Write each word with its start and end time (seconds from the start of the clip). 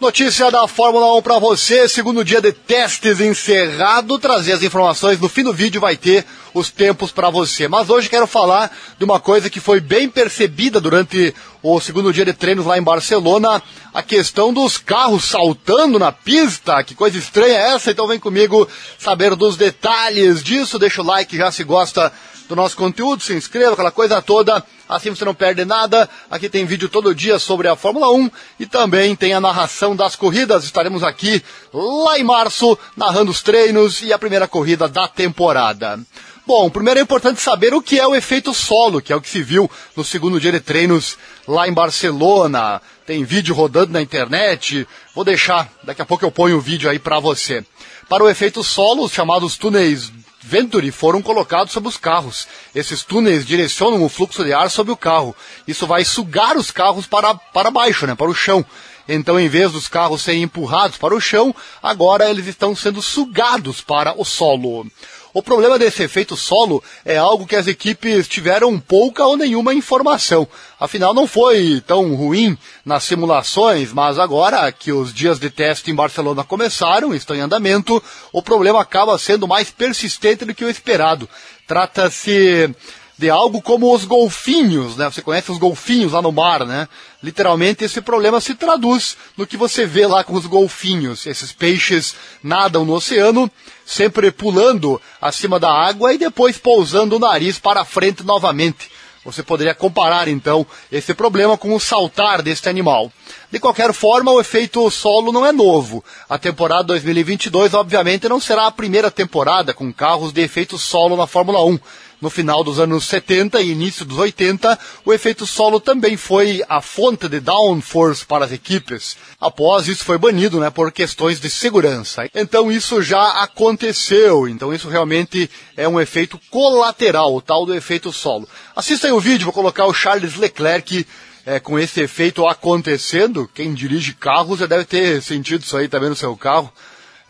Notícia 0.00 0.50
da 0.50 0.66
Fórmula 0.66 1.14
1 1.18 1.20
para 1.20 1.38
você, 1.38 1.86
segundo 1.86 2.24
dia 2.24 2.40
de 2.40 2.52
testes 2.52 3.20
encerrado, 3.20 4.18
trazer 4.18 4.52
as 4.52 4.62
informações. 4.62 5.20
No 5.20 5.28
fim 5.28 5.42
do 5.42 5.52
vídeo 5.52 5.78
vai 5.78 5.94
ter 5.94 6.24
os 6.54 6.70
tempos 6.70 7.12
para 7.12 7.28
você. 7.28 7.68
Mas 7.68 7.90
hoje 7.90 8.08
quero 8.08 8.26
falar 8.26 8.74
de 8.98 9.04
uma 9.04 9.20
coisa 9.20 9.50
que 9.50 9.60
foi 9.60 9.78
bem 9.78 10.08
percebida 10.08 10.80
durante 10.80 11.34
o 11.62 11.78
segundo 11.80 12.14
dia 12.14 12.24
de 12.24 12.32
treinos 12.32 12.64
lá 12.64 12.78
em 12.78 12.82
Barcelona, 12.82 13.62
a 13.92 14.02
questão 14.02 14.54
dos 14.54 14.78
carros 14.78 15.26
saltando 15.26 15.98
na 15.98 16.10
pista. 16.10 16.82
Que 16.82 16.94
coisa 16.94 17.18
estranha 17.18 17.58
é 17.58 17.74
essa? 17.74 17.90
Então 17.90 18.06
vem 18.06 18.18
comigo 18.18 18.66
saber 18.98 19.36
dos 19.36 19.58
detalhes 19.58 20.42
disso. 20.42 20.78
Deixa 20.78 21.02
o 21.02 21.04
like 21.04 21.36
já 21.36 21.52
se 21.52 21.62
gosta 21.62 22.10
do 22.50 22.56
nosso 22.56 22.76
conteúdo, 22.76 23.22
se 23.22 23.32
inscreva, 23.32 23.74
aquela 23.74 23.92
coisa 23.92 24.20
toda, 24.20 24.62
assim 24.88 25.08
você 25.08 25.24
não 25.24 25.34
perde 25.34 25.64
nada. 25.64 26.10
Aqui 26.28 26.48
tem 26.48 26.66
vídeo 26.66 26.88
todo 26.88 27.14
dia 27.14 27.38
sobre 27.38 27.68
a 27.68 27.76
Fórmula 27.76 28.12
1 28.12 28.28
e 28.58 28.66
também 28.66 29.14
tem 29.14 29.32
a 29.32 29.40
narração 29.40 29.94
das 29.94 30.16
corridas. 30.16 30.64
Estaremos 30.64 31.04
aqui 31.04 31.44
lá 31.72 32.18
em 32.18 32.24
março, 32.24 32.76
narrando 32.96 33.30
os 33.30 33.40
treinos 33.40 34.02
e 34.02 34.12
a 34.12 34.18
primeira 34.18 34.48
corrida 34.48 34.88
da 34.88 35.06
temporada. 35.06 36.00
Bom, 36.44 36.68
primeiro 36.68 36.98
é 36.98 37.02
importante 37.04 37.40
saber 37.40 37.72
o 37.72 37.80
que 37.80 38.00
é 38.00 38.06
o 38.06 38.16
efeito 38.16 38.52
solo, 38.52 39.00
que 39.00 39.12
é 39.12 39.16
o 39.16 39.20
que 39.20 39.28
se 39.28 39.40
viu 39.40 39.70
no 39.94 40.04
segundo 40.04 40.40
dia 40.40 40.50
de 40.50 40.58
treinos 40.58 41.16
lá 41.46 41.68
em 41.68 41.72
Barcelona. 41.72 42.82
Tem 43.06 43.22
vídeo 43.22 43.54
rodando 43.54 43.92
na 43.92 44.02
internet. 44.02 44.88
Vou 45.14 45.22
deixar, 45.24 45.72
daqui 45.84 46.02
a 46.02 46.06
pouco 46.06 46.24
eu 46.24 46.32
ponho 46.32 46.56
o 46.56 46.60
vídeo 46.60 46.90
aí 46.90 46.98
para 46.98 47.20
você. 47.20 47.64
Para 48.08 48.24
o 48.24 48.28
efeito 48.28 48.64
solo, 48.64 49.04
os 49.04 49.12
chamados 49.12 49.56
túneis 49.56 50.10
Venturi 50.50 50.90
foram 50.90 51.22
colocados 51.22 51.72
sobre 51.72 51.88
os 51.88 51.96
carros. 51.96 52.48
Esses 52.74 53.04
túneis 53.04 53.46
direcionam 53.46 54.02
o 54.02 54.08
fluxo 54.08 54.44
de 54.44 54.52
ar 54.52 54.68
sobre 54.68 54.92
o 54.92 54.96
carro. 54.96 55.34
Isso 55.64 55.86
vai 55.86 56.04
sugar 56.04 56.56
os 56.56 56.72
carros 56.72 57.06
para, 57.06 57.32
para 57.36 57.70
baixo, 57.70 58.04
né, 58.04 58.16
para 58.16 58.28
o 58.28 58.34
chão. 58.34 58.66
Então, 59.12 59.38
em 59.38 59.48
vez 59.48 59.72
dos 59.72 59.88
carros 59.88 60.22
serem 60.22 60.42
empurrados 60.42 60.96
para 60.96 61.14
o 61.14 61.20
chão, 61.20 61.54
agora 61.82 62.30
eles 62.30 62.46
estão 62.46 62.74
sendo 62.76 63.02
sugados 63.02 63.80
para 63.80 64.14
o 64.16 64.24
solo. 64.24 64.86
O 65.32 65.42
problema 65.42 65.78
desse 65.78 66.02
efeito 66.02 66.36
solo 66.36 66.82
é 67.04 67.16
algo 67.16 67.46
que 67.46 67.54
as 67.54 67.68
equipes 67.68 68.26
tiveram 68.26 68.80
pouca 68.80 69.24
ou 69.24 69.36
nenhuma 69.36 69.72
informação. 69.72 70.46
Afinal, 70.78 71.14
não 71.14 71.26
foi 71.26 71.80
tão 71.86 72.14
ruim 72.16 72.58
nas 72.84 73.04
simulações, 73.04 73.92
mas 73.92 74.18
agora 74.18 74.70
que 74.72 74.90
os 74.90 75.14
dias 75.14 75.38
de 75.38 75.48
teste 75.48 75.90
em 75.90 75.94
Barcelona 75.94 76.42
começaram, 76.42 77.14
estão 77.14 77.36
em 77.36 77.40
andamento, 77.40 78.02
o 78.32 78.42
problema 78.42 78.80
acaba 78.80 79.16
sendo 79.18 79.46
mais 79.46 79.70
persistente 79.70 80.44
do 80.44 80.54
que 80.54 80.64
o 80.64 80.70
esperado. 80.70 81.28
Trata-se 81.64 82.74
de 83.20 83.28
algo 83.28 83.60
como 83.60 83.94
os 83.94 84.06
golfinhos, 84.06 84.96
né? 84.96 85.04
Você 85.04 85.20
conhece 85.20 85.52
os 85.52 85.58
golfinhos 85.58 86.12
lá 86.12 86.22
no 86.22 86.32
mar, 86.32 86.64
né? 86.64 86.88
Literalmente 87.22 87.84
esse 87.84 88.00
problema 88.00 88.40
se 88.40 88.54
traduz 88.54 89.14
no 89.36 89.46
que 89.46 89.58
você 89.58 89.84
vê 89.84 90.06
lá 90.06 90.24
com 90.24 90.32
os 90.32 90.46
golfinhos. 90.46 91.26
Esses 91.26 91.52
peixes 91.52 92.14
nadam 92.42 92.82
no 92.82 92.94
oceano, 92.94 93.50
sempre 93.84 94.30
pulando 94.30 94.98
acima 95.20 95.60
da 95.60 95.70
água 95.70 96.14
e 96.14 96.18
depois 96.18 96.56
pousando 96.56 97.16
o 97.16 97.18
nariz 97.18 97.58
para 97.58 97.84
frente 97.84 98.24
novamente. 98.24 98.90
Você 99.22 99.42
poderia 99.42 99.74
comparar 99.74 100.26
então 100.26 100.66
esse 100.90 101.12
problema 101.12 101.58
com 101.58 101.74
o 101.74 101.78
saltar 101.78 102.40
deste 102.40 102.70
animal. 102.70 103.12
De 103.50 103.60
qualquer 103.60 103.92
forma, 103.92 104.32
o 104.32 104.40
efeito 104.40 104.90
solo 104.90 105.30
não 105.30 105.44
é 105.44 105.52
novo. 105.52 106.02
A 106.26 106.38
temporada 106.38 106.84
2022, 106.84 107.74
obviamente, 107.74 108.30
não 108.30 108.40
será 108.40 108.66
a 108.66 108.72
primeira 108.72 109.10
temporada 109.10 109.74
com 109.74 109.92
carros 109.92 110.32
de 110.32 110.40
efeito 110.40 110.78
solo 110.78 111.18
na 111.18 111.26
Fórmula 111.26 111.62
1. 111.62 111.78
No 112.20 112.28
final 112.28 112.62
dos 112.62 112.78
anos 112.78 113.06
70 113.06 113.62
e 113.62 113.70
início 113.70 114.04
dos 114.04 114.18
80, 114.18 114.78
o 115.06 115.12
efeito 115.12 115.46
solo 115.46 115.80
também 115.80 116.18
foi 116.18 116.62
a 116.68 116.82
fonte 116.82 117.26
de 117.26 117.40
downforce 117.40 118.26
para 118.26 118.44
as 118.44 118.52
equipes. 118.52 119.16
Após 119.40 119.88
isso 119.88 120.04
foi 120.04 120.18
banido, 120.18 120.60
né, 120.60 120.68
por 120.68 120.92
questões 120.92 121.40
de 121.40 121.48
segurança. 121.48 122.28
Então 122.34 122.70
isso 122.70 123.00
já 123.00 123.42
aconteceu. 123.42 124.46
Então 124.46 124.74
isso 124.74 124.86
realmente 124.90 125.50
é 125.74 125.88
um 125.88 125.98
efeito 125.98 126.38
colateral, 126.50 127.34
o 127.34 127.40
tal 127.40 127.64
do 127.64 127.74
efeito 127.74 128.12
solo. 128.12 128.46
Assista 128.76 129.06
aí 129.06 129.12
o 129.14 129.20
vídeo, 129.20 129.46
vou 129.46 129.54
colocar 129.54 129.86
o 129.86 129.94
Charles 129.94 130.36
Leclerc 130.36 131.06
é, 131.46 131.58
com 131.58 131.78
esse 131.78 132.02
efeito 132.02 132.46
acontecendo. 132.46 133.48
Quem 133.54 133.72
dirige 133.72 134.12
carros 134.12 134.58
já 134.58 134.66
deve 134.66 134.84
ter 134.84 135.22
sentido 135.22 135.62
isso 135.62 135.74
aí 135.74 135.88
também 135.88 136.10
no 136.10 136.16
seu 136.16 136.36
carro. 136.36 136.70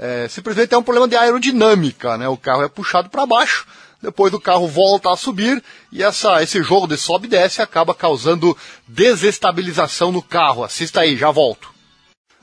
É, 0.00 0.26
simplesmente 0.28 0.74
é 0.74 0.78
um 0.78 0.82
problema 0.82 1.06
de 1.06 1.14
aerodinâmica, 1.14 2.18
né? 2.18 2.26
O 2.26 2.36
carro 2.36 2.64
é 2.64 2.68
puxado 2.68 3.08
para 3.08 3.24
baixo 3.24 3.66
depois 4.02 4.32
o 4.32 4.40
carro 4.40 4.66
volta 4.66 5.12
a 5.12 5.16
subir 5.16 5.62
e 5.92 6.02
essa, 6.02 6.42
esse 6.42 6.62
jogo 6.62 6.86
de 6.86 6.96
sobe 6.96 7.26
e 7.26 7.30
desce 7.30 7.60
acaba 7.60 7.94
causando 7.94 8.56
desestabilização 8.88 10.10
no 10.10 10.22
carro. 10.22 10.64
Assista 10.64 11.00
aí, 11.00 11.16
já 11.16 11.30
volto. 11.30 11.80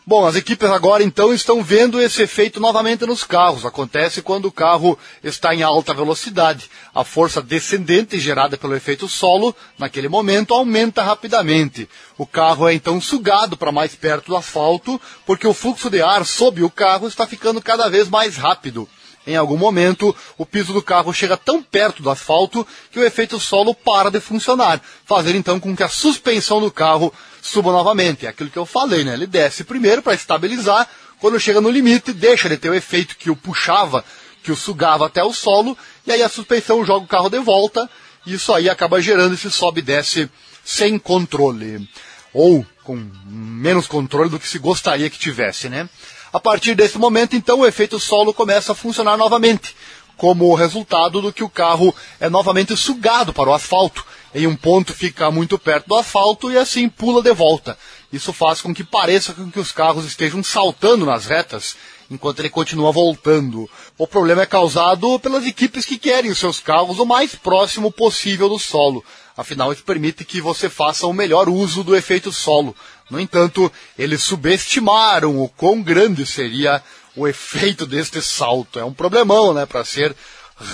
Bom, 0.10 0.26
as 0.26 0.38
equipes 0.38 0.70
agora 0.70 1.04
então 1.04 1.34
estão 1.34 1.62
vendo 1.62 2.02
esse 2.02 2.22
efeito 2.22 2.62
novamente 2.62 3.06
nos 3.06 3.26
carros. 3.26 3.66
Acontece 3.66 4.22
quando 4.22 4.46
o 4.46 4.52
carro 4.54 4.98
está 5.22 5.54
em 5.54 5.64
alta 5.64 5.94
velocidade. 5.94 6.70
A 6.96 7.04
força 7.04 7.42
descendente 7.42 8.18
gerada 8.18 8.56
pelo 8.56 8.74
efeito 8.74 9.10
solo, 9.10 9.54
naquele 9.78 10.08
momento, 10.08 10.54
aumenta 10.54 11.04
rapidamente. 11.04 11.90
O 12.18 12.26
carro 12.26 12.70
é 12.70 12.74
então 12.74 13.02
sugado 13.02 13.58
para 13.58 13.70
mais 13.70 13.96
perto 13.96 14.28
do 14.28 14.38
asfalto, 14.38 15.02
porque 15.26 15.46
o 15.46 15.54
fluxo 15.54 15.90
de 15.90 16.02
ar 16.02 16.26
sob 16.26 16.64
o 16.64 16.70
carro 16.70 17.06
está 17.06 17.28
ficando 17.28 17.62
cada 17.62 17.90
vez 17.90 18.08
mais 18.08 18.38
rápido. 18.38 18.88
Em 19.28 19.36
algum 19.36 19.58
momento, 19.58 20.16
o 20.38 20.46
piso 20.46 20.72
do 20.72 20.82
carro 20.82 21.14
chega 21.14 21.36
tão 21.36 21.62
perto 21.62 22.02
do 22.02 22.10
asfalto 22.10 22.66
que 22.90 22.98
o 22.98 23.04
efeito 23.04 23.38
solo 23.42 23.76
para 23.76 24.10
de 24.10 24.22
funcionar, 24.22 24.82
fazendo 25.06 25.36
então 25.36 25.60
com 25.60 25.76
que 25.76 25.84
a 25.84 25.90
suspensão 25.90 26.62
do 26.62 26.72
carro 26.72 27.14
suba 27.42 27.74
novamente. 27.74 28.26
É 28.26 28.30
aquilo 28.30 28.50
que 28.50 28.58
eu 28.58 28.66
falei, 28.66 29.04
né? 29.04 29.14
Ele 29.14 29.28
desce 29.28 29.66
primeiro 29.66 30.02
para 30.02 30.14
estabilizar, 30.14 30.88
quando 31.20 31.38
chega 31.42 31.60
no 31.60 31.70
limite, 31.70 32.14
deixa 32.14 32.48
de 32.48 32.56
ter 32.56 32.70
o 32.70 32.74
efeito 32.74 33.18
que 33.18 33.30
o 33.30 33.36
puxava, 33.36 34.06
que 34.42 34.52
o 34.52 34.56
sugava 34.56 35.08
até 35.08 35.22
o 35.22 35.34
solo, 35.34 35.78
e 36.06 36.12
aí 36.14 36.24
a 36.24 36.30
suspensão 36.30 36.86
joga 36.86 37.04
o 37.04 37.08
carro 37.08 37.30
de 37.30 37.40
volta, 37.40 37.90
e 38.26 38.34
isso 38.36 38.54
aí 38.54 38.70
acaba 38.70 39.02
gerando 39.02 39.34
esse 39.34 39.52
sobe 39.52 39.82
e 39.82 39.84
desce 39.84 40.30
sem 40.64 40.98
controle. 40.98 41.86
Ou 42.34 42.66
com 42.82 42.96
menos 43.26 43.88
controle 43.88 44.30
do 44.30 44.40
que 44.40 44.48
se 44.48 44.58
gostaria 44.58 45.10
que 45.10 45.20
tivesse, 45.20 45.68
né? 45.68 45.90
A 46.32 46.40
partir 46.40 46.76
desse 46.76 46.98
momento, 46.98 47.36
então, 47.36 47.60
o 47.60 47.66
efeito 47.66 48.00
solo 48.00 48.34
começa 48.34 48.74
a 48.74 48.76
funcionar 48.76 49.18
novamente, 49.18 49.76
como 50.18 50.54
resultado 50.56 51.22
do 51.22 51.32
que 51.32 51.44
o 51.44 51.50
carro 51.50 51.94
é 52.20 52.30
novamente 52.30 52.76
sugado 52.76 53.34
para 53.34 53.50
o 53.50 53.54
asfalto. 53.54 54.06
Em 54.36 54.46
um 54.46 54.56
ponto 54.56 54.94
fica 54.94 55.32
muito 55.32 55.58
perto 55.58 55.88
do 55.88 55.96
asfalto 55.96 56.52
e 56.52 56.58
assim 56.58 56.90
pula 56.90 57.22
de 57.22 57.34
volta. 57.34 57.78
Isso 58.12 58.34
faz 58.34 58.62
com 58.62 58.74
que 58.74 58.84
pareça 58.84 59.34
com 59.34 59.50
que 59.50 59.60
os 59.60 59.72
carros 59.72 60.06
estejam 60.06 60.44
saltando 60.44 61.06
nas 61.06 61.26
retas, 61.26 61.76
enquanto 62.10 62.40
ele 62.40 62.50
continua 62.50 62.92
voltando. 62.92 63.70
O 63.98 64.08
problema 64.08 64.42
é 64.42 64.46
causado 64.46 65.20
pelas 65.20 65.46
equipes 65.46 65.86
que 65.86 65.98
querem 65.98 66.32
os 66.32 66.38
seus 66.38 66.60
carros 66.60 67.00
o 67.00 67.06
mais 67.06 67.36
próximo 67.36 67.92
possível 67.92 68.50
do 68.50 68.60
solo. 68.60 69.04
Afinal, 69.38 69.72
isso 69.72 69.84
permite 69.84 70.26
que 70.26 70.42
você 70.42 70.68
faça 70.68 71.06
o 71.06 71.14
melhor 71.14 71.48
uso 71.48 71.84
do 71.84 71.96
efeito 71.96 72.34
solo. 72.34 72.76
No 73.08 73.20
entanto, 73.20 73.72
eles 73.98 74.24
subestimaram 74.24 75.40
o 75.40 75.48
quão 75.48 75.82
grande 75.84 76.26
seria 76.26 76.82
o 77.16 77.28
efeito 77.28 77.86
deste 77.86 78.20
salto. 78.20 78.80
É 78.80 78.84
um 78.84 78.94
problemão, 78.94 79.54
né, 79.54 79.68
para 79.68 79.86
ser 79.86 80.16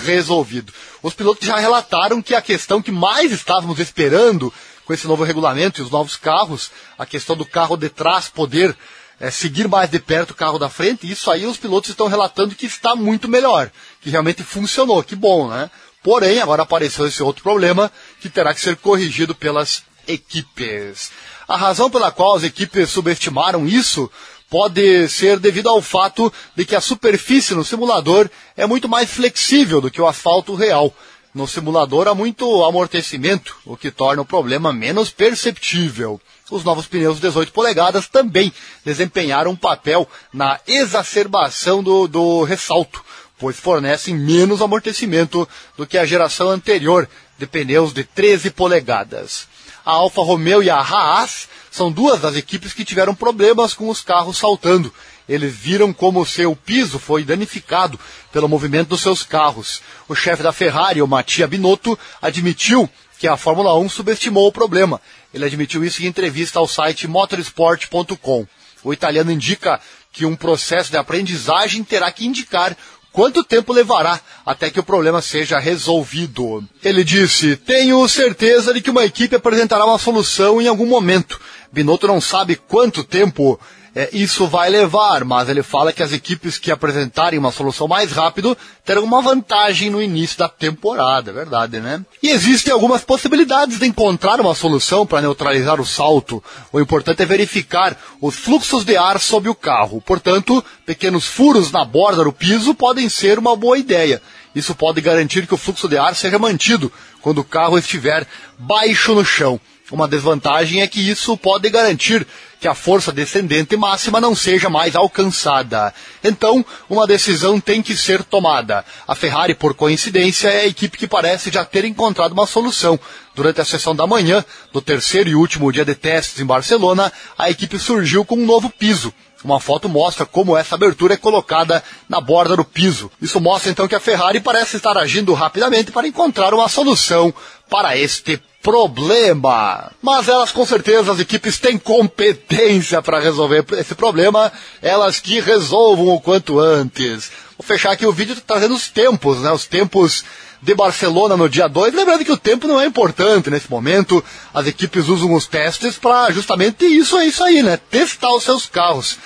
resolvido. 0.06 0.74
Os 1.02 1.14
pilotos 1.14 1.46
já 1.46 1.58
relataram 1.58 2.22
que 2.22 2.34
a 2.34 2.42
questão 2.42 2.82
que 2.82 2.92
mais 2.92 3.34
estávamos 3.34 3.80
esperando 3.80 4.52
com 4.86 4.94
esse 4.94 5.08
novo 5.08 5.24
regulamento 5.24 5.82
e 5.82 5.84
os 5.84 5.92
novos 5.92 6.16
carros, 6.16 6.72
a 6.98 7.06
questão 7.06 7.36
do 7.36 7.46
carro 7.46 7.76
de 7.76 7.90
trás 7.90 8.30
poder 8.30 8.76
é, 9.20 9.30
seguir 9.30 9.68
mais 9.68 9.90
de 9.90 10.00
perto 10.00 10.32
o 10.32 10.36
carro 10.36 10.60
da 10.60 10.70
frente, 10.70 11.10
isso 11.10 11.30
aí 11.30 11.46
os 11.46 11.58
pilotos 11.58 11.90
estão 11.90 12.08
relatando 12.08 12.56
que 12.56 12.66
está 12.66 12.96
muito 12.96 13.28
melhor, 13.28 13.72
que 14.02 14.10
realmente 14.10 14.44
funcionou, 14.44 15.04
que 15.04 15.16
bom, 15.16 15.50
né? 15.50 15.70
Porém, 16.04 16.40
agora 16.40 16.64
apareceu 16.64 17.08
esse 17.08 17.24
outro 17.24 17.42
problema 17.42 17.92
que 18.20 18.30
terá 18.30 18.54
que 18.54 18.60
ser 18.60 18.76
corrigido 18.76 19.34
pelas 19.34 19.84
equipes. 20.08 21.12
A 21.48 21.56
razão 21.56 21.90
pela 21.90 22.12
qual 22.12 22.36
as 22.36 22.44
equipes 22.44 22.90
subestimaram 22.90 23.66
isso 23.66 24.12
pode 24.50 25.08
ser 25.10 25.40
devido 25.40 25.70
ao 25.70 25.82
fato 25.82 26.32
de 26.56 26.66
que 26.66 26.76
a 26.76 26.82
superfície 26.82 27.56
no 27.56 27.66
simulador 27.66 28.30
é 28.56 28.68
muito 28.68 28.88
mais 28.88 29.10
flexível 29.10 29.82
do 29.82 29.90
que 29.90 30.02
o 30.02 30.08
asfalto 30.08 30.54
real. 30.54 30.94
No 31.34 31.48
simulador 31.48 32.08
há 32.08 32.14
muito 32.14 32.64
amortecimento, 32.64 33.58
o 33.66 33.76
que 33.76 33.90
torna 33.90 34.22
o 34.22 34.26
problema 34.26 34.72
menos 34.72 35.10
perceptível. 35.10 36.22
Os 36.52 36.64
novos 36.64 36.86
pneus 36.86 37.20
18 37.20 37.52
polegadas 37.52 38.08
também 38.08 38.54
desempenharam 38.86 39.52
um 39.52 39.56
papel 39.56 40.08
na 40.32 40.60
exacerbação 40.68 41.82
do, 41.82 42.08
do 42.08 42.44
ressalto, 42.44 43.04
pois 43.44 43.60
fornecem 43.60 44.16
menos 44.16 44.62
amortecimento 44.62 45.46
do 45.76 45.86
que 45.86 45.98
a 45.98 46.06
geração 46.06 46.50
anterior 46.50 47.10
de 47.38 47.46
pneus 47.46 47.92
de 47.92 48.06
13 48.06 48.52
polegadas. 48.52 49.50
A 49.86 49.92
Alfa 49.92 50.22
Romeo 50.22 50.64
e 50.64 50.70
a 50.70 50.78
Haas 50.78 51.50
são 51.70 51.92
duas 51.92 52.22
das 52.22 52.38
equipes 52.38 52.72
que 52.72 52.86
tiveram 52.86 53.14
problemas 53.14 53.74
com 53.74 53.90
os 53.90 54.00
carros 54.00 54.38
saltando. 54.38 54.94
Eles 55.28 55.54
viram 55.54 55.92
como 55.92 56.26
seu 56.26 56.56
piso 56.56 56.98
foi 56.98 57.26
danificado 57.26 58.00
pelo 58.32 58.48
movimento 58.48 58.88
dos 58.88 59.02
seus 59.02 59.24
carros. 59.24 59.82
O 60.08 60.16
chefe 60.16 60.42
da 60.42 60.54
Ferrari, 60.54 61.02
o 61.02 61.08
Mattia 61.08 61.46
Binotto, 61.46 62.00
admitiu 62.22 62.90
que 63.20 63.28
a 63.28 63.36
Fórmula 63.36 63.78
1 63.78 63.90
subestimou 63.90 64.48
o 64.48 64.54
problema. 64.54 65.02
Ele 65.34 65.44
admitiu 65.44 65.84
isso 65.84 66.02
em 66.02 66.06
entrevista 66.06 66.60
ao 66.60 66.68
site 66.68 67.10
motorsport.com. 67.10 68.48
O 68.86 68.94
italiano 68.94 69.32
indica 69.34 69.82
que 70.14 70.26
um 70.26 70.36
processo 70.36 70.92
de 70.92 70.98
aprendizagem 70.98 71.84
terá 71.84 72.12
que 72.12 72.26
indicar 72.26 72.78
quanto 73.14 73.44
tempo 73.44 73.72
levará 73.72 74.20
até 74.46 74.70
que 74.70 74.80
o 74.80 74.84
problema 74.84 75.22
seja 75.22 75.60
resolvido. 75.60 76.62
Ele 76.84 77.04
disse: 77.04 77.56
Tenho 77.56 78.06
certeza 78.10 78.74
de 78.74 78.82
que 78.82 78.90
uma 78.90 79.06
equipe 79.06 79.36
apresentará 79.36 79.86
uma 79.86 80.00
solução 80.00 80.62
em 80.62 80.68
algum 80.68 80.88
momento. 80.88 81.40
Binotto 81.72 82.08
não 82.08 82.20
sabe 82.20 82.56
quanto 82.56 83.04
tempo 83.04 83.60
é, 83.96 84.10
isso 84.12 84.48
vai 84.48 84.70
levar, 84.72 85.24
mas 85.24 85.50
ele 85.50 85.62
fala 85.62 85.94
que 85.94 86.02
as 86.02 86.12
equipes 86.12 86.58
que 86.58 86.72
apresentarem 86.72 87.38
uma 87.38 87.52
solução 87.52 87.88
mais 87.88 88.12
rápido 88.12 88.58
terão 88.84 89.04
uma 89.04 89.22
vantagem 89.22 89.92
no 89.92 90.02
início 90.02 90.40
da 90.40 90.50
temporada, 90.50 91.30
é 91.30 91.34
verdade, 91.34 91.80
né? 91.80 92.04
E 92.22 92.30
existem 92.30 92.74
algumas 92.74 93.04
possibilidades 93.04 93.78
de 93.78 93.86
encontrar 93.86 94.42
uma 94.42 94.56
solução 94.56 95.06
para 95.06 95.22
neutralizar 95.22 95.80
o 95.80 95.86
salto. 95.86 96.44
O 96.72 96.80
importante 96.80 97.22
é 97.22 97.26
verificar 97.26 97.96
os 98.20 98.36
fluxos 98.36 98.84
de 98.84 98.98
ar 98.98 99.20
sob 99.20 99.48
o 99.48 99.56
carro. 99.56 100.02
Portanto, 100.02 100.64
pequenos 100.86 101.28
furos 101.28 101.72
na 101.72 101.86
borda 101.86 102.24
do 102.24 102.34
piso 102.34 102.74
podem 102.74 103.08
ser 103.10 103.38
uma 103.38 103.56
boa 103.56 103.78
ideia. 103.78 104.20
Isso 104.56 104.76
pode 104.76 105.02
garantir 105.02 105.48
que 105.48 105.54
o 105.54 105.58
fluxo 105.58 105.88
de 105.88 105.98
ar 105.98 106.16
seja 106.16 106.38
mantido 106.38 106.92
quando 107.24 107.40
o 107.40 107.44
carro 107.44 107.80
estiver 107.80 108.28
baixo 108.60 109.16
no 109.16 109.26
chão. 109.26 109.60
Uma 109.90 110.08
desvantagem 110.08 110.82
é 110.82 110.88
que 110.88 111.00
isso 111.00 111.38
pode 111.38 111.70
garantir 111.70 112.26
que 112.60 112.68
a 112.68 112.74
força 112.74 113.12
descendente 113.12 113.76
máxima 113.76 114.20
não 114.20 114.34
seja 114.34 114.70
mais 114.70 114.96
alcançada. 114.96 115.94
Então, 116.24 116.66
uma 116.90 117.06
decisão 117.06 117.60
tem 117.60 117.82
que 117.82 117.96
ser 117.96 118.24
tomada. 118.24 118.84
A 119.08 119.14
Ferrari, 119.14 119.54
por 119.54 119.74
coincidência, 119.74 120.48
é 120.48 120.62
a 120.62 120.68
equipe 120.68 120.98
que 120.98 121.08
parece 121.08 121.52
já 121.52 121.64
ter 121.64 121.86
encontrado 121.86 122.32
uma 122.32 122.48
solução. 122.48 123.00
Durante 123.36 123.62
a 123.62 123.66
sessão 123.66 123.96
da 123.96 124.06
manhã, 124.06 124.46
do 124.72 124.82
terceiro 124.82 125.30
e 125.30 125.36
último 125.36 125.72
dia 125.72 125.84
de 125.84 125.96
testes 125.96 126.40
em 126.40 126.46
Barcelona, 126.46 127.12
a 127.38 127.50
equipe 127.50 127.80
surgiu 127.80 128.24
com 128.24 128.36
um 128.36 128.46
novo 128.46 128.70
piso. 128.70 129.14
Uma 129.44 129.60
foto 129.60 129.90
mostra 129.90 130.26
como 130.26 130.56
essa 130.56 130.76
abertura 130.76 131.16
é 131.16 131.18
colocada 131.18 131.84
na 132.08 132.22
borda 132.22 132.56
do 132.56 132.64
piso. 132.64 133.12
Isso 133.22 133.42
mostra 133.42 133.72
então 133.72 133.88
que 133.88 133.96
a 133.96 134.00
Ferrari 134.00 134.40
parece 134.40 134.78
estar 134.78 134.98
agindo 134.98 135.34
rapidamente 135.34 135.92
para 135.92 136.08
encontrar 136.08 136.54
uma 136.54 136.70
solução 136.70 137.34
para 137.70 137.98
este 137.98 138.42
problema. 138.62 139.92
Mas 140.02 140.30
elas 140.30 140.52
com 140.52 140.66
certeza, 140.66 141.12
as 141.12 141.20
equipes 141.20 141.60
têm 141.60 141.78
competência 141.78 143.02
para 143.02 143.20
resolver 143.20 143.66
esse 143.74 143.94
problema, 143.94 144.52
elas 144.82 145.20
que 145.20 145.42
resolvam 145.42 146.08
o 146.08 146.22
quanto 146.22 146.58
antes. 146.58 147.30
Vou 147.58 147.68
fechar 147.68 147.92
aqui 147.92 148.06
o 148.06 148.14
vídeo 148.14 148.38
trazendo 148.48 148.74
os 148.74 148.90
tempos, 148.90 149.40
né? 149.40 149.52
Os 149.52 149.66
tempos 149.66 150.24
de 150.64 150.74
Barcelona 150.74 151.36
no 151.36 151.50
dia 151.50 151.68
2. 151.68 151.94
Lembrando 151.94 152.24
que 152.24 152.32
o 152.32 152.38
tempo 152.38 152.68
não 152.68 152.80
é 152.80 152.86
importante 152.86 153.50
nesse 153.50 153.70
momento. 153.70 154.24
As 154.54 154.66
equipes 154.66 155.10
usam 155.10 155.34
os 155.34 155.46
testes 155.46 155.98
para 155.98 156.32
justamente 156.32 156.86
isso, 156.86 157.18
é 157.18 157.26
isso 157.26 157.44
aí, 157.44 157.62
né? 157.62 157.78
Testar 157.78 158.34
os 158.34 158.44
seus 158.44 158.66
carros. 158.66 159.18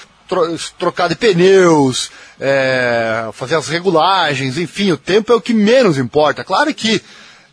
trocar 0.77 1.07
de 1.07 1.15
pneus, 1.15 2.11
é, 2.39 3.29
fazer 3.31 3.55
as 3.55 3.67
regulagens, 3.69 4.57
enfim, 4.57 4.91
o 4.91 4.97
tempo 4.97 5.31
é 5.31 5.35
o 5.35 5.41
que 5.41 5.53
menos 5.53 5.97
importa. 5.97 6.43
Claro 6.43 6.73
que 6.73 7.01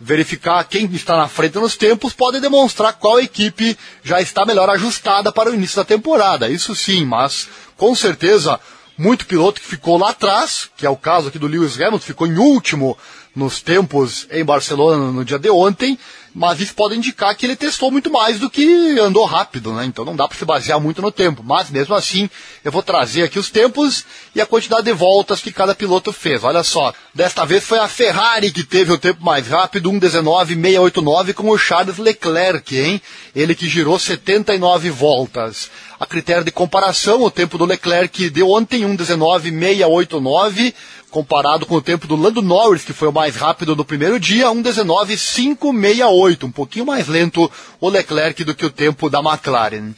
verificar 0.01 0.65
quem 0.65 0.87
está 0.87 1.17
na 1.17 1.29
frente 1.29 1.57
nos 1.57 1.77
tempos 1.77 2.13
pode 2.13 2.41
demonstrar 2.41 2.95
qual 2.95 3.21
equipe 3.21 3.79
já 4.03 4.21
está 4.21 4.45
melhor 4.45 4.69
ajustada 4.71 5.31
para 5.31 5.51
o 5.51 5.55
início 5.55 5.77
da 5.77 5.85
temporada. 5.85 6.49
Isso 6.49 6.75
sim, 6.75 7.05
mas 7.05 7.49
com 7.77 7.95
certeza 7.95 8.59
muito 8.97 9.27
piloto 9.27 9.61
que 9.61 9.67
ficou 9.67 9.99
lá 9.99 10.11
atrás, 10.11 10.71
que 10.77 10.87
é 10.87 10.91
o 10.91 10.97
caso 10.97 11.29
aqui 11.29 11.39
do 11.39 11.47
Lewis 11.47 11.77
Hamilton, 11.77 11.99
ficou 11.99 12.27
em 12.27 12.39
último 12.39 12.97
nos 13.35 13.61
tempos 13.61 14.27
em 14.31 14.45
Barcelona 14.45 15.11
no 15.11 15.25
dia 15.25 15.39
de 15.39 15.51
ontem, 15.51 15.99
mas 16.35 16.61
isso 16.61 16.75
pode 16.75 16.97
indicar 16.97 17.35
que 17.37 17.47
ele 17.47 17.55
testou 17.55 17.93
muito 17.93 18.11
mais 18.11 18.41
do 18.41 18.51
que 18.51 18.99
andou 18.99 19.25
rápido, 19.25 19.73
né? 19.73 19.85
Então 19.85 20.05
não 20.05 20.17
dá 20.17 20.27
para 20.27 20.37
se 20.37 20.45
basear 20.45 20.81
muito 20.81 21.01
no 21.01 21.13
tempo. 21.13 21.45
Mas 21.45 21.71
mesmo 21.71 21.95
assim, 21.95 22.29
eu 22.65 22.73
vou 22.73 22.83
trazer 22.83 23.23
aqui 23.23 23.39
os 23.39 23.51
tempos 23.51 24.05
e 24.35 24.41
a 24.41 24.47
quantidade 24.47 24.83
de 24.83 24.93
voltas 24.93 25.41
que 25.41 25.53
cada 25.53 25.77
piloto 25.77 26.13
fez. 26.13 26.43
Olha 26.43 26.65
só, 26.65 26.93
desta 27.15 27.45
vez 27.45 27.63
foi 27.63 27.79
a 27.79 27.87
Ferrari 27.87 28.51
que 28.51 28.65
teve 28.65 28.93
o 28.93 28.99
tempo 28.99 29.25
mais 29.25 29.47
rápido, 29.47 29.91
1:19.689 29.93 31.35
com 31.35 31.51
o 31.51 31.59
Charles 31.59 31.99
Leclerc, 31.99 32.77
hein? 32.77 33.01
Ele 33.35 33.55
que 33.55 33.69
girou 33.69 33.97
79 33.97 34.91
voltas. 34.91 35.71
A 35.99 36.07
critério 36.07 36.45
de 36.45 36.51
comparação, 36.51 37.23
o 37.23 37.31
tempo 37.31 37.57
do 37.57 37.65
Leclerc 37.65 38.29
de 38.31 38.43
ontem, 38.43 38.85
1:19.689 38.85 40.75
comparado 41.15 41.65
com 41.65 41.77
o 41.77 41.81
tempo 41.81 42.09
do 42.09 42.17
Lando 42.17 42.43
Norris, 42.43 42.83
que 42.83 42.93
foi 42.93 43.07
o 43.07 43.13
mais 43.13 43.37
rápido 43.37 43.77
no 43.77 43.85
primeiro 43.85 44.19
dia, 44.19 44.49
1:19.568, 44.49 46.43
um 46.43 46.51
pouquinho 46.51 46.85
mais 46.85 47.07
lento 47.07 47.49
o 47.81 47.89
Leclerc 47.89 48.43
do 48.43 48.53
que 48.53 48.67
o 48.67 48.71
tempo 48.71 49.09
da 49.09 49.21
McLaren. 49.21 49.93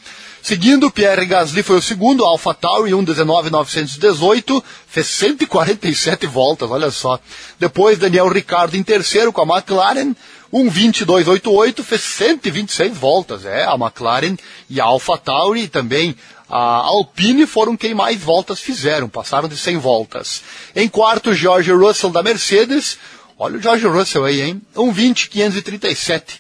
Seguindo, 0.46 0.92
Pierre 0.92 1.26
Gasly 1.26 1.60
foi 1.64 1.78
o 1.78 1.82
segundo, 1.82 2.24
Alpha 2.24 2.54
Tauri 2.54 2.92
1:19.918, 2.92 4.62
fez 4.86 5.06
147 5.08 6.24
voltas, 6.28 6.70
olha 6.70 6.92
só. 6.92 7.18
Depois, 7.58 7.98
Daniel 7.98 8.28
Ricciardo 8.28 8.76
em 8.76 8.82
terceiro 8.84 9.32
com 9.32 9.40
a 9.40 9.56
McLaren, 9.56 10.14
1:22.88, 10.52 11.82
fez 11.82 12.00
126 12.00 12.96
voltas. 12.96 13.44
É, 13.44 13.64
a 13.64 13.74
McLaren 13.74 14.36
e 14.70 14.80
a 14.80 14.84
Alpha 14.84 15.18
Tauri 15.18 15.66
também 15.66 16.14
a 16.48 16.76
Alpine 16.76 17.44
foram 17.44 17.76
quem 17.76 17.92
mais 17.92 18.20
voltas 18.20 18.60
fizeram, 18.60 19.08
passaram 19.08 19.48
de 19.48 19.56
100 19.56 19.78
voltas. 19.78 20.44
Em 20.76 20.88
quarto, 20.88 21.34
George 21.34 21.72
Russell 21.72 22.10
da 22.10 22.22
Mercedes. 22.22 22.98
Olha 23.36 23.58
o 23.58 23.60
George 23.60 23.84
Russell 23.88 24.24
aí, 24.24 24.42
hein? 24.42 24.62
1.20.537. 24.76 26.38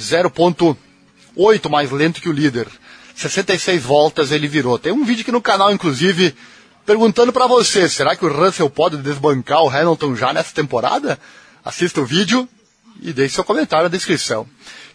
0.8 0.00 1.68
mais 1.68 1.90
lento 1.90 2.22
que 2.22 2.30
o 2.30 2.32
líder. 2.32 2.66
66 3.14 3.82
voltas 3.82 4.30
ele 4.30 4.48
virou. 4.48 4.78
Tem 4.78 4.92
um 4.92 5.04
vídeo 5.04 5.22
aqui 5.22 5.32
no 5.32 5.42
canal, 5.42 5.72
inclusive, 5.72 6.34
perguntando 6.86 7.32
para 7.32 7.46
você, 7.46 7.88
será 7.88 8.16
que 8.16 8.24
o 8.24 8.32
Russell 8.32 8.70
pode 8.70 8.96
desbancar 8.96 9.62
o 9.62 9.70
Hamilton 9.70 10.16
já 10.16 10.32
nessa 10.32 10.54
temporada? 10.54 11.18
Assista 11.64 12.00
o 12.00 12.04
vídeo 12.04 12.48
e 13.00 13.12
deixe 13.12 13.34
seu 13.34 13.44
comentário 13.44 13.84
na 13.84 13.88
descrição. 13.88 14.46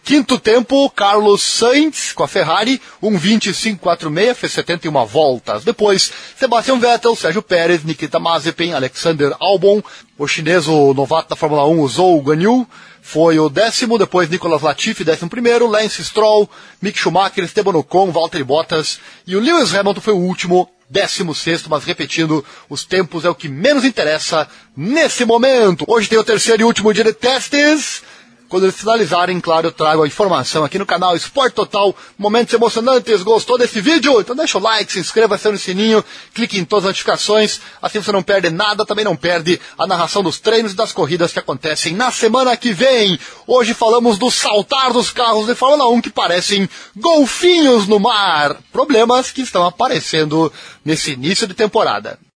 Quinto 0.04 0.38
tempo, 0.38 0.88
Carlos 0.90 1.42
Sainz 1.42 2.12
com 2.12 2.22
a 2.22 2.28
Ferrari, 2.28 2.80
1.25.46, 3.02 4.34
fez 4.34 4.52
71 4.52 5.04
voltas. 5.04 5.64
Depois, 5.64 6.10
Sebastian 6.36 6.78
Vettel, 6.78 7.14
Sérgio 7.14 7.42
Pérez, 7.42 7.84
Nikita 7.84 8.18
Mazepin, 8.18 8.72
Alexander 8.72 9.36
Albon. 9.38 9.82
O 10.16 10.26
chinês, 10.26 10.66
o 10.66 10.94
novato 10.94 11.28
da 11.28 11.36
Fórmula 11.36 11.66
1, 11.66 11.80
usou 11.80 12.18
o 12.18 12.22
Ganyu, 12.22 12.66
foi 13.02 13.38
o 13.38 13.50
décimo. 13.50 13.98
Depois, 13.98 14.30
Nicolas 14.30 14.62
Latifi, 14.62 15.04
décimo 15.04 15.28
primeiro. 15.28 15.66
Lance 15.66 16.02
Stroll, 16.02 16.48
Mick 16.80 16.98
Schumacher, 16.98 17.44
Esteban 17.44 17.76
Ocon, 17.76 18.10
Valtteri 18.10 18.44
Bottas. 18.44 18.98
E 19.26 19.36
o 19.36 19.40
Lewis 19.40 19.74
Hamilton 19.74 20.00
foi 20.00 20.14
o 20.14 20.18
último, 20.18 20.68
décimo 20.88 21.34
sexto, 21.34 21.68
mas 21.68 21.84
repetindo, 21.84 22.44
os 22.68 22.84
tempos 22.84 23.24
é 23.24 23.30
o 23.30 23.34
que 23.34 23.48
menos 23.48 23.84
interessa 23.84 24.48
nesse 24.76 25.24
momento. 25.24 25.84
Hoje 25.86 26.08
tem 26.08 26.18
o 26.18 26.24
terceiro 26.24 26.62
e 26.62 26.64
último 26.64 26.92
dia 26.92 27.04
de 27.04 27.12
testes. 27.12 28.02
Quando 28.48 28.64
eles 28.64 28.76
finalizarem, 28.76 29.38
claro, 29.40 29.66
eu 29.66 29.72
trago 29.72 30.02
a 30.02 30.06
informação 30.06 30.64
aqui 30.64 30.78
no 30.78 30.86
canal 30.86 31.14
Esporte 31.14 31.52
Total. 31.52 31.94
Momentos 32.16 32.54
emocionantes. 32.54 33.22
Gostou 33.22 33.58
desse 33.58 33.78
vídeo? 33.78 34.18
Então 34.20 34.34
deixa 34.34 34.56
o 34.56 34.60
like, 34.60 34.90
se 34.90 34.98
inscreva, 34.98 35.34
acione 35.34 35.58
o 35.58 35.60
sininho, 35.60 36.02
clique 36.32 36.58
em 36.58 36.64
todas 36.64 36.86
as 36.86 36.88
notificações. 36.88 37.60
Assim 37.82 38.00
você 38.00 38.10
não 38.10 38.22
perde 38.22 38.48
nada, 38.48 38.86
também 38.86 39.04
não 39.04 39.14
perde 39.14 39.60
a 39.76 39.86
narração 39.86 40.22
dos 40.22 40.40
treinos 40.40 40.72
e 40.72 40.76
das 40.76 40.92
corridas 40.92 41.30
que 41.30 41.38
acontecem 41.38 41.94
na 41.94 42.10
semana 42.10 42.56
que 42.56 42.72
vem. 42.72 43.20
Hoje 43.46 43.74
falamos 43.74 44.16
do 44.16 44.30
saltar 44.30 44.94
dos 44.94 45.10
carros 45.10 45.46
de 45.46 45.54
Fórmula 45.54 45.86
1 45.90 46.00
que 46.00 46.10
parecem 46.10 46.66
golfinhos 46.96 47.86
no 47.86 48.00
mar. 48.00 48.56
Problemas 48.72 49.30
que 49.30 49.42
estão 49.42 49.66
aparecendo 49.66 50.50
nesse 50.82 51.12
início 51.12 51.46
de 51.46 51.52
temporada. 51.52 52.18